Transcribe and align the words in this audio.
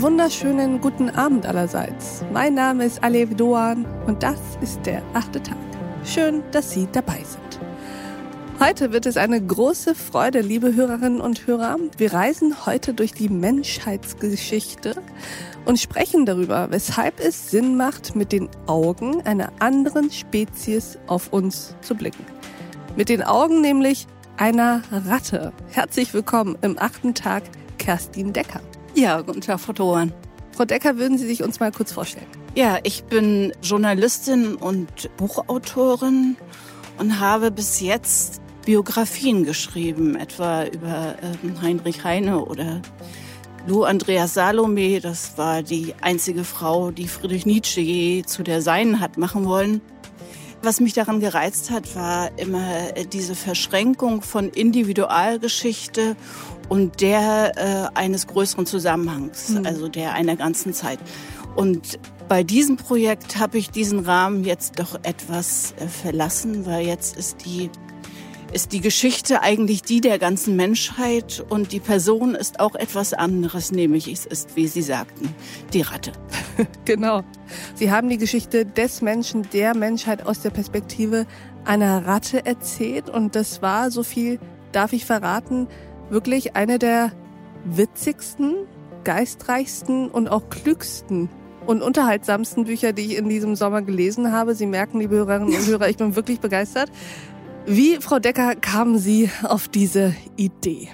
Wunderschönen 0.00 0.80
guten 0.80 1.10
Abend 1.10 1.44
allerseits. 1.44 2.24
Mein 2.32 2.54
Name 2.54 2.84
ist 2.84 3.02
Alev 3.02 3.34
Doan 3.34 3.84
und 4.06 4.22
das 4.22 4.38
ist 4.60 4.86
der 4.86 5.02
achte 5.12 5.42
Tag. 5.42 5.58
Schön, 6.04 6.44
dass 6.52 6.70
Sie 6.70 6.86
dabei 6.92 7.20
sind. 7.24 7.58
Heute 8.60 8.92
wird 8.92 9.06
es 9.06 9.16
eine 9.16 9.44
große 9.44 9.96
Freude, 9.96 10.40
liebe 10.40 10.76
Hörerinnen 10.76 11.20
und 11.20 11.48
Hörer. 11.48 11.78
Wir 11.96 12.12
reisen 12.12 12.64
heute 12.64 12.94
durch 12.94 13.12
die 13.12 13.28
Menschheitsgeschichte 13.28 15.02
und 15.64 15.80
sprechen 15.80 16.26
darüber, 16.26 16.68
weshalb 16.70 17.18
es 17.18 17.50
Sinn 17.50 17.76
macht, 17.76 18.14
mit 18.14 18.30
den 18.30 18.48
Augen 18.68 19.22
einer 19.22 19.50
anderen 19.58 20.12
Spezies 20.12 20.96
auf 21.08 21.32
uns 21.32 21.74
zu 21.80 21.96
blicken. 21.96 22.24
Mit 22.94 23.08
den 23.08 23.24
Augen 23.24 23.62
nämlich 23.62 24.06
einer 24.36 24.82
Ratte. 24.92 25.52
Herzlich 25.72 26.14
willkommen 26.14 26.56
im 26.62 26.78
achten 26.78 27.14
Tag, 27.14 27.42
Kerstin 27.78 28.32
Decker. 28.32 28.60
Ja, 28.98 29.20
guten 29.20 29.40
Tag, 29.40 29.60
Frau 29.60 29.72
Doan. 29.72 30.12
Frau 30.56 30.64
Decker, 30.64 30.98
würden 30.98 31.18
Sie 31.18 31.26
sich 31.28 31.44
uns 31.44 31.60
mal 31.60 31.70
kurz 31.70 31.92
vorstellen? 31.92 32.26
Ja, 32.56 32.78
ich 32.82 33.04
bin 33.04 33.52
Journalistin 33.62 34.56
und 34.56 34.88
Buchautorin 35.16 36.36
und 36.98 37.20
habe 37.20 37.52
bis 37.52 37.78
jetzt 37.78 38.42
Biografien 38.66 39.44
geschrieben, 39.44 40.16
etwa 40.16 40.64
über 40.64 41.14
ähm, 41.22 41.62
Heinrich 41.62 42.02
Heine 42.02 42.44
oder 42.44 42.82
Lou 43.68 43.84
Andreas 43.84 44.34
Salome. 44.34 44.98
Das 44.98 45.38
war 45.38 45.62
die 45.62 45.94
einzige 46.00 46.42
Frau, 46.42 46.90
die 46.90 47.06
Friedrich 47.06 47.46
Nietzsche 47.46 47.80
je 47.80 48.24
zu 48.24 48.42
der 48.42 48.62
Seinen 48.62 48.98
hat 48.98 49.16
machen 49.16 49.44
wollen. 49.44 49.80
Was 50.62 50.80
mich 50.80 50.92
daran 50.92 51.20
gereizt 51.20 51.70
hat, 51.70 51.94
war 51.94 52.30
immer 52.36 52.96
äh, 52.96 53.06
diese 53.06 53.34
Verschränkung 53.34 54.22
von 54.22 54.48
Individualgeschichte 54.48 56.16
und 56.68 57.00
der 57.00 57.90
äh, 57.94 57.98
eines 57.98 58.26
größeren 58.26 58.66
Zusammenhangs, 58.66 59.50
mhm. 59.50 59.66
also 59.66 59.88
der 59.88 60.14
einer 60.14 60.36
ganzen 60.36 60.74
Zeit. 60.74 60.98
Und 61.54 61.98
bei 62.28 62.42
diesem 62.42 62.76
Projekt 62.76 63.38
habe 63.38 63.58
ich 63.58 63.70
diesen 63.70 64.00
Rahmen 64.00 64.44
jetzt 64.44 64.78
doch 64.78 64.98
etwas 65.02 65.74
äh, 65.78 65.86
verlassen, 65.86 66.66
weil 66.66 66.86
jetzt 66.86 67.16
ist 67.16 67.44
die 67.44 67.70
ist 68.52 68.72
die 68.72 68.80
Geschichte 68.80 69.42
eigentlich 69.42 69.82
die 69.82 70.00
der 70.00 70.18
ganzen 70.18 70.56
Menschheit 70.56 71.44
und 71.50 71.72
die 71.72 71.80
Person 71.80 72.34
ist 72.34 72.60
auch 72.60 72.74
etwas 72.74 73.12
anderes, 73.12 73.72
nämlich 73.72 74.08
es 74.08 74.24
ist, 74.24 74.56
wie 74.56 74.66
Sie 74.66 74.80
sagten, 74.80 75.34
die 75.74 75.82
Ratte. 75.82 76.12
genau. 76.84 77.22
Sie 77.74 77.90
haben 77.90 78.08
die 78.08 78.18
Geschichte 78.18 78.66
des 78.66 79.02
Menschen, 79.02 79.48
der 79.52 79.76
Menschheit 79.76 80.26
aus 80.26 80.40
der 80.40 80.50
Perspektive 80.50 81.26
einer 81.64 82.06
Ratte 82.06 82.44
erzählt 82.46 83.10
und 83.10 83.34
das 83.34 83.62
war, 83.62 83.90
so 83.90 84.02
viel 84.02 84.38
darf 84.72 84.92
ich 84.92 85.04
verraten, 85.04 85.68
wirklich 86.10 86.56
eine 86.56 86.78
der 86.78 87.12
witzigsten, 87.64 88.54
geistreichsten 89.04 90.08
und 90.08 90.28
auch 90.28 90.48
klügsten 90.48 91.28
und 91.66 91.82
unterhaltsamsten 91.82 92.64
Bücher, 92.64 92.92
die 92.92 93.02
ich 93.02 93.16
in 93.16 93.28
diesem 93.28 93.54
Sommer 93.54 93.82
gelesen 93.82 94.32
habe. 94.32 94.54
Sie 94.54 94.66
merken, 94.66 95.00
liebe 95.00 95.16
Hörerinnen 95.16 95.54
und 95.54 95.66
Hörer, 95.66 95.88
ich 95.88 95.98
bin 95.98 96.16
wirklich 96.16 96.40
begeistert. 96.40 96.90
Wie, 97.66 97.96
Frau 97.96 98.18
Decker, 98.18 98.54
kamen 98.56 98.98
Sie 98.98 99.30
auf 99.42 99.68
diese 99.68 100.14
Idee? 100.36 100.88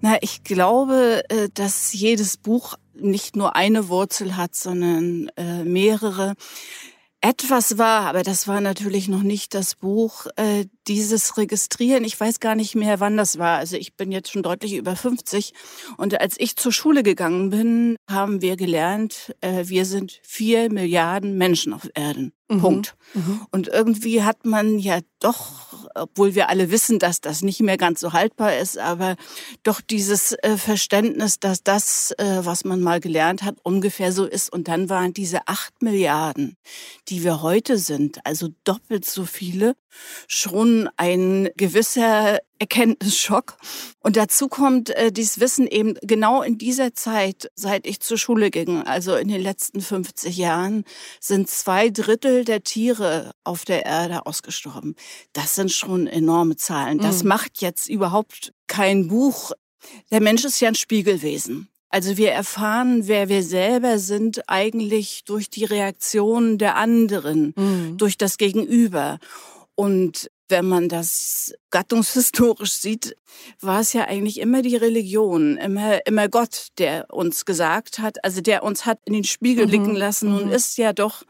Na, 0.00 0.16
ich 0.20 0.44
glaube, 0.44 1.22
äh, 1.28 1.48
dass 1.52 1.92
jedes 1.92 2.36
Buch 2.36 2.76
nicht 3.00 3.36
nur 3.36 3.56
eine 3.56 3.88
Wurzel 3.88 4.36
hat, 4.36 4.54
sondern 4.54 5.28
äh, 5.36 5.64
mehrere 5.64 6.34
etwas 7.20 7.76
war, 7.76 8.02
aber 8.02 8.22
das 8.22 8.46
war 8.46 8.60
natürlich 8.60 9.08
noch 9.08 9.22
nicht 9.22 9.54
das 9.54 9.74
Buch, 9.74 10.26
äh, 10.36 10.66
dieses 10.86 11.36
Registrieren. 11.36 12.04
Ich 12.04 12.18
weiß 12.18 12.40
gar 12.40 12.54
nicht 12.54 12.74
mehr, 12.74 13.00
wann 13.00 13.16
das 13.16 13.38
war. 13.38 13.58
Also 13.58 13.76
ich 13.76 13.96
bin 13.96 14.12
jetzt 14.12 14.30
schon 14.30 14.42
deutlich 14.42 14.74
über 14.74 14.94
50 14.94 15.52
und 15.96 16.20
als 16.20 16.38
ich 16.38 16.56
zur 16.56 16.72
Schule 16.72 17.02
gegangen 17.02 17.50
bin, 17.50 17.96
haben 18.08 18.42
wir 18.42 18.56
gelernt, 18.56 19.34
äh, 19.40 19.64
wir 19.66 19.86
sind 19.86 20.20
vier 20.22 20.70
Milliarden 20.70 21.36
Menschen 21.36 21.72
auf 21.72 21.88
Erden. 21.94 22.32
Mhm. 22.48 22.60
Punkt. 22.60 22.96
Mhm. 23.14 23.46
Und 23.50 23.68
irgendwie 23.68 24.22
hat 24.22 24.44
man 24.44 24.78
ja 24.78 25.00
doch, 25.18 25.88
obwohl 25.94 26.34
wir 26.36 26.48
alle 26.48 26.70
wissen, 26.70 26.98
dass 26.98 27.20
das 27.20 27.42
nicht 27.42 27.60
mehr 27.60 27.76
ganz 27.76 28.00
so 28.00 28.12
haltbar 28.12 28.56
ist, 28.56 28.78
aber 28.78 29.16
doch 29.64 29.80
dieses 29.80 30.32
äh, 30.32 30.56
Verständnis, 30.56 31.40
dass 31.40 31.64
das, 31.64 32.12
äh, 32.18 32.40
was 32.44 32.64
man 32.64 32.80
mal 32.80 33.00
gelernt 33.00 33.42
hat, 33.42 33.56
ungefähr 33.64 34.12
so 34.12 34.24
ist. 34.26 34.52
Und 34.52 34.68
dann 34.68 34.88
waren 34.88 35.12
diese 35.12 35.48
acht 35.48 35.82
Milliarden, 35.82 36.56
die 37.08 37.24
wir 37.24 37.42
heute 37.42 37.78
sind, 37.78 38.24
also 38.24 38.48
doppelt 38.64 39.04
so 39.04 39.24
viele, 39.24 39.74
schon 40.28 40.88
ein 40.96 41.48
gewisser 41.56 42.38
Erkenntnisschock. 42.58 43.56
Und 44.00 44.16
dazu 44.16 44.48
kommt 44.48 44.90
äh, 44.90 45.12
dieses 45.12 45.40
Wissen 45.40 45.66
eben 45.66 45.94
genau 46.02 46.42
in 46.42 46.58
dieser 46.58 46.94
Zeit, 46.94 47.50
seit 47.54 47.86
ich 47.86 48.00
zur 48.00 48.18
Schule 48.18 48.50
ging, 48.50 48.82
also 48.82 49.16
in 49.16 49.28
den 49.28 49.42
letzten 49.42 49.80
50 49.80 50.36
Jahren, 50.36 50.84
sind 51.20 51.48
zwei 51.48 51.90
Drittel 51.90 52.44
der 52.44 52.62
Tiere 52.62 53.32
auf 53.44 53.64
der 53.64 53.84
Erde 53.84 54.26
ausgestorben. 54.26 54.96
Das 55.32 55.54
sind 55.54 55.72
schon 55.72 56.06
enorme 56.06 56.56
Zahlen. 56.56 56.98
Das 56.98 57.22
mhm. 57.22 57.28
macht 57.28 57.60
jetzt 57.60 57.88
überhaupt 57.88 58.52
kein 58.66 59.08
Buch. 59.08 59.52
Der 60.10 60.20
Mensch 60.20 60.44
ist 60.44 60.60
ja 60.60 60.68
ein 60.68 60.74
Spiegelwesen. 60.74 61.68
Also 61.88 62.16
wir 62.16 62.32
erfahren, 62.32 63.06
wer 63.06 63.28
wir 63.28 63.42
selber 63.42 63.98
sind, 63.98 64.48
eigentlich 64.48 65.24
durch 65.24 65.48
die 65.48 65.64
Reaktionen 65.64 66.58
der 66.58 66.76
anderen, 66.76 67.54
mhm. 67.56 67.96
durch 67.96 68.18
das 68.18 68.38
Gegenüber. 68.38 69.18
Und 69.74 70.30
wenn 70.48 70.66
man 70.66 70.88
das 70.88 71.54
gattungshistorisch 71.70 72.72
sieht, 72.72 73.16
war 73.60 73.80
es 73.80 73.92
ja 73.92 74.04
eigentlich 74.04 74.40
immer 74.40 74.62
die 74.62 74.76
Religion, 74.76 75.56
immer, 75.56 76.06
immer 76.06 76.28
Gott, 76.28 76.68
der 76.78 77.06
uns 77.12 77.44
gesagt 77.44 77.98
hat, 77.98 78.24
also 78.24 78.40
der 78.40 78.62
uns 78.62 78.86
hat 78.86 79.00
in 79.04 79.12
den 79.12 79.24
Spiegel 79.24 79.66
mhm. 79.66 79.70
blicken 79.70 79.96
lassen 79.96 80.30
mhm. 80.30 80.36
und 80.36 80.50
ist 80.50 80.78
ja 80.78 80.92
doch 80.92 81.22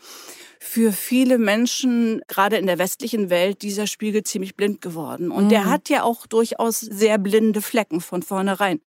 für 0.60 0.92
viele 0.92 1.38
Menschen, 1.38 2.20
gerade 2.28 2.56
in 2.56 2.66
der 2.66 2.78
westlichen 2.78 3.30
Welt, 3.30 3.62
dieser 3.62 3.86
Spiegel 3.86 4.22
ziemlich 4.22 4.56
blind 4.56 4.80
geworden. 4.80 5.30
Und 5.30 5.44
mhm. 5.44 5.48
der 5.50 5.64
hat 5.66 5.88
ja 5.88 6.02
auch 6.02 6.26
durchaus 6.26 6.80
sehr 6.80 7.18
blinde 7.18 7.62
Flecken 7.62 8.00
von 8.00 8.22
vornherein. 8.22 8.80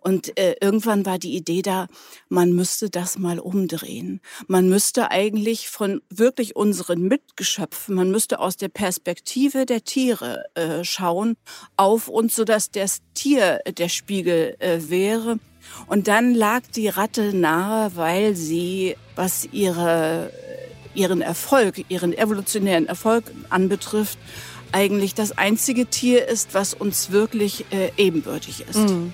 Und 0.00 0.38
äh, 0.38 0.54
irgendwann 0.60 1.06
war 1.06 1.18
die 1.18 1.36
Idee 1.36 1.62
da, 1.62 1.86
man 2.28 2.52
müsste 2.52 2.90
das 2.90 3.18
mal 3.18 3.38
umdrehen. 3.38 4.20
Man 4.46 4.68
müsste 4.68 5.10
eigentlich 5.10 5.68
von 5.68 6.00
wirklich 6.10 6.56
unseren 6.56 7.02
Mitgeschöpfen, 7.02 7.94
man 7.94 8.10
müsste 8.10 8.38
aus 8.38 8.56
der 8.56 8.68
Perspektive 8.68 9.66
der 9.66 9.84
Tiere 9.84 10.44
äh, 10.54 10.84
schauen 10.84 11.36
auf 11.76 12.08
uns, 12.08 12.36
sodass 12.36 12.70
das 12.70 12.98
Tier 13.14 13.60
der 13.66 13.88
Spiegel 13.88 14.56
äh, 14.58 14.78
wäre. 14.88 15.38
Und 15.86 16.08
dann 16.08 16.34
lag 16.34 16.62
die 16.74 16.88
Ratte 16.88 17.36
nahe, 17.36 17.96
weil 17.96 18.36
sie, 18.36 18.96
was 19.16 19.48
ihre 19.52 20.30
ihren 20.96 21.22
Erfolg, 21.22 21.84
ihren 21.88 22.16
evolutionären 22.16 22.86
Erfolg 22.86 23.24
anbetrifft, 23.50 24.18
eigentlich 24.72 25.14
das 25.14 25.38
einzige 25.38 25.86
Tier 25.86 26.26
ist, 26.26 26.54
was 26.54 26.74
uns 26.74 27.10
wirklich 27.10 27.66
äh, 27.70 27.90
ebenbürtig 27.96 28.64
ist. 28.68 28.90
Mhm. 28.90 29.12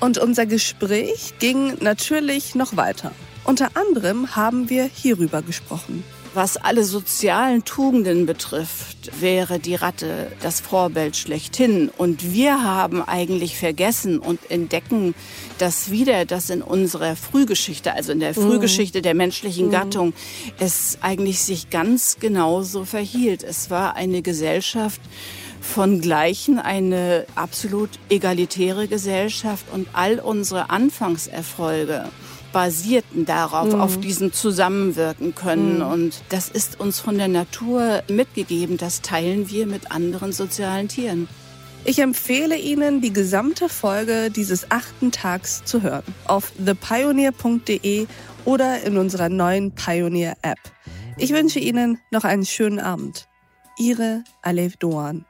Und 0.00 0.18
unser 0.18 0.46
Gespräch 0.46 1.34
ging 1.38 1.78
natürlich 1.80 2.54
noch 2.54 2.76
weiter. 2.76 3.12
Unter 3.44 3.70
anderem 3.74 4.36
haben 4.36 4.68
wir 4.68 4.84
hierüber 4.84 5.40
gesprochen. 5.40 6.04
Was 6.36 6.58
alle 6.58 6.84
sozialen 6.84 7.64
Tugenden 7.64 8.26
betrifft, 8.26 9.22
wäre 9.22 9.58
die 9.58 9.74
Ratte 9.74 10.30
das 10.42 10.60
Vorbild 10.60 11.16
schlechthin. 11.16 11.88
Und 11.88 12.30
wir 12.30 12.62
haben 12.62 13.00
eigentlich 13.00 13.56
vergessen 13.56 14.18
und 14.18 14.50
entdecken 14.50 15.14
das 15.56 15.90
wieder, 15.90 16.26
dass 16.26 16.50
in 16.50 16.60
unserer 16.60 17.16
Frühgeschichte, 17.16 17.94
also 17.94 18.12
in 18.12 18.20
der 18.20 18.38
mhm. 18.38 18.42
Frühgeschichte 18.42 19.00
der 19.00 19.14
menschlichen 19.14 19.68
mhm. 19.68 19.70
Gattung, 19.70 20.12
es 20.58 20.98
eigentlich 21.00 21.40
sich 21.40 21.70
ganz 21.70 22.18
genauso 22.20 22.84
verhielt. 22.84 23.42
Es 23.42 23.70
war 23.70 23.96
eine 23.96 24.20
Gesellschaft, 24.20 25.00
von 25.62 26.02
Gleichen 26.02 26.58
eine 26.58 27.24
absolut 27.34 27.88
egalitäre 28.10 28.88
Gesellschaft 28.88 29.64
und 29.72 29.88
all 29.94 30.18
unsere 30.20 30.68
Anfangserfolge 30.68 32.10
basierten 32.56 33.26
darauf, 33.26 33.74
mhm. 33.74 33.80
auf 33.82 34.00
diesem 34.00 34.32
Zusammenwirken 34.32 35.34
können. 35.34 35.80
Mhm. 35.80 35.86
Und 35.86 36.22
das 36.30 36.48
ist 36.48 36.80
uns 36.80 36.98
von 36.98 37.18
der 37.18 37.28
Natur 37.28 38.02
mitgegeben. 38.08 38.78
Das 38.78 39.02
teilen 39.02 39.50
wir 39.50 39.66
mit 39.66 39.92
anderen 39.92 40.32
sozialen 40.32 40.88
Tieren. 40.88 41.28
Ich 41.84 41.98
empfehle 41.98 42.56
Ihnen, 42.56 43.02
die 43.02 43.12
gesamte 43.12 43.68
Folge 43.68 44.30
dieses 44.30 44.70
achten 44.70 45.12
Tags 45.12 45.66
zu 45.66 45.82
hören. 45.82 46.02
Auf 46.24 46.50
thepioneer.de 46.52 48.06
oder 48.46 48.82
in 48.84 48.96
unserer 48.96 49.28
neuen 49.28 49.72
Pioneer 49.72 50.38
App. 50.40 50.58
Ich 51.18 51.34
wünsche 51.34 51.58
Ihnen 51.58 51.98
noch 52.10 52.24
einen 52.24 52.46
schönen 52.46 52.80
Abend. 52.80 53.28
Ihre 53.78 54.24
Alef 54.40 54.78
Doan. 54.78 55.26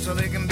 so 0.00 0.14
they 0.14 0.28
can 0.28 0.49